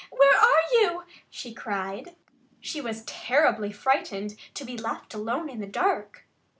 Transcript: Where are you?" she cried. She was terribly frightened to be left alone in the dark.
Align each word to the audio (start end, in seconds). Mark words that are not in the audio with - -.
Where 0.09 0.35
are 0.35 0.63
you?" 0.81 1.03
she 1.29 1.53
cried. 1.53 2.15
She 2.59 2.81
was 2.81 3.03
terribly 3.03 3.71
frightened 3.71 4.35
to 4.55 4.65
be 4.65 4.75
left 4.75 5.13
alone 5.13 5.47
in 5.47 5.59
the 5.61 5.67
dark. 5.67 6.25